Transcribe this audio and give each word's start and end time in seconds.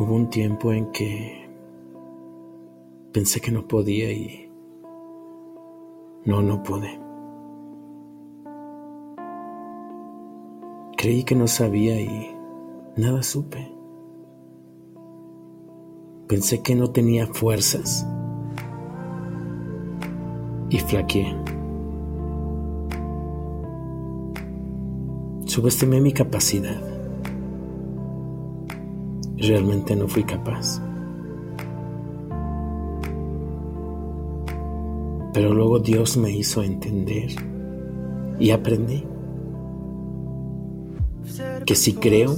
Hubo 0.00 0.14
un 0.14 0.30
tiempo 0.30 0.72
en 0.72 0.90
que 0.92 1.46
pensé 3.12 3.38
que 3.38 3.50
no 3.50 3.68
podía 3.68 4.10
y 4.10 4.50
no, 6.24 6.40
no 6.40 6.62
pude. 6.62 6.98
Creí 10.96 11.22
que 11.22 11.34
no 11.34 11.46
sabía 11.46 12.00
y 12.00 12.34
nada 12.96 13.22
supe. 13.22 13.70
Pensé 16.28 16.62
que 16.62 16.74
no 16.74 16.90
tenía 16.92 17.26
fuerzas 17.26 18.06
y 20.70 20.78
flaqueé. 20.78 21.36
Subestimé 25.44 26.00
mi 26.00 26.14
capacidad. 26.14 26.89
Realmente 29.40 29.96
no 29.96 30.06
fui 30.06 30.22
capaz. 30.24 30.80
Pero 35.32 35.54
luego 35.54 35.78
Dios 35.78 36.16
me 36.16 36.30
hizo 36.30 36.62
entender 36.62 37.30
y 38.38 38.50
aprendí 38.50 39.04
que 41.64 41.74
si 41.74 41.94
creo, 41.94 42.36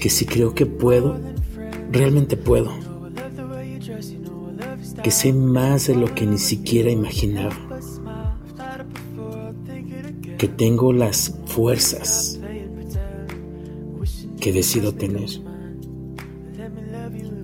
que 0.00 0.10
si 0.10 0.26
creo 0.26 0.54
que 0.54 0.66
puedo, 0.66 1.16
realmente 1.90 2.36
puedo. 2.36 2.70
Que 5.02 5.10
sé 5.10 5.32
más 5.32 5.86
de 5.86 5.94
lo 5.94 6.14
que 6.14 6.26
ni 6.26 6.38
siquiera 6.38 6.90
imaginaba. 6.90 7.56
Que 10.36 10.48
tengo 10.48 10.92
las 10.92 11.34
fuerzas 11.46 12.37
que 14.40 14.52
decido 14.52 14.94
tener. 14.94 15.28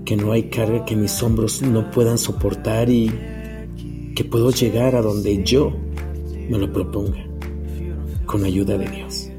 Que 0.05 0.17
no 0.17 0.33
hay 0.33 0.45
carga 0.45 0.85
que 0.85 0.97
mis 0.97 1.23
hombros 1.23 1.63
no 1.63 1.91
puedan 1.91 2.19
soportar 2.19 2.91
y 2.91 3.11
que 4.15 4.25
puedo 4.25 4.51
llegar 4.51 4.95
a 4.95 5.03
donde 5.03 5.43
yo 5.43 5.73
me 6.49 6.59
lo 6.59 6.73
proponga, 6.73 7.25
con 8.27 8.45
ayuda 8.45 8.77
de 8.77 8.89
Dios. 8.89 9.31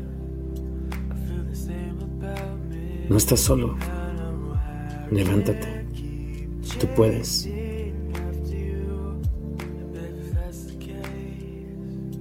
No 3.09 3.17
estás 3.17 3.39
solo. 3.39 3.78
Levántate. 5.12 5.86
Tú 6.80 6.88
puedes. 6.95 7.47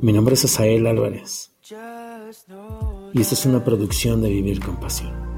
Mi 0.02 0.12
nombre 0.12 0.34
es 0.34 0.44
Asael 0.44 0.86
Álvarez 0.86 1.54
y 3.14 3.20
esta 3.20 3.34
es 3.34 3.46
una 3.46 3.64
producción 3.64 4.20
de 4.20 4.28
Vivir 4.28 4.60
con 4.60 4.76
Pasión. 4.76 5.33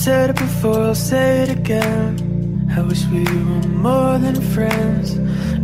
Said 0.00 0.30
it 0.30 0.36
before, 0.36 0.80
I'll 0.80 0.94
say 0.94 1.42
it 1.42 1.50
again. 1.50 2.72
I 2.74 2.80
wish 2.80 3.04
we 3.08 3.22
were 3.22 3.68
more 3.86 4.16
than 4.16 4.40
friends. 4.54 5.16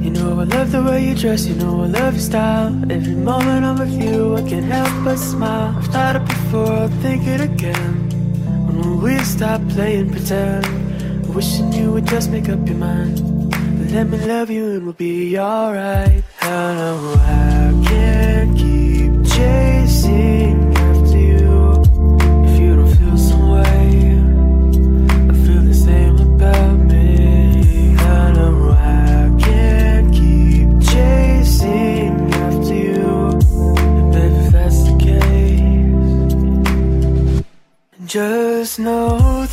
You 0.05 0.11
know, 0.11 0.39
I 0.41 0.45
love 0.45 0.73
the 0.73 0.83
way 0.83 1.09
you 1.09 1.15
dress, 1.15 1.47
you 1.47 1.55
know, 1.55 1.85
I 1.85 1.87
love 1.87 2.13
your 2.13 2.23
style. 2.23 2.71
Every 2.93 3.15
moment 3.15 3.65
I'm 3.65 3.79
with 3.79 3.95
you, 3.99 4.37
I 4.37 4.43
can't 4.43 4.67
help 4.67 4.93
but 5.05 5.17
smile. 5.17 5.75
I've 5.79 5.87
thought 5.87 6.17
it 6.17 6.27
before, 6.27 6.71
I'll 6.71 6.89
think 7.01 7.27
it 7.27 7.41
again. 7.41 7.95
When 8.67 8.77
will 8.83 8.99
we 8.99 9.17
stop 9.21 9.67
playing 9.71 10.11
pretend? 10.11 10.67
Wishing 11.35 11.73
you 11.73 11.93
would 11.93 12.07
just 12.07 12.29
make 12.31 12.51
up 12.51 12.61
your 12.69 12.77
mind. 12.77 13.17
Let 13.91 14.07
me 14.11 14.19
love 14.19 14.51
you 14.51 14.67
and 14.75 14.85
we'll 14.85 14.93
be 14.93 15.39
alright. 15.39 16.23
Just 38.07 38.79
know 38.79 39.47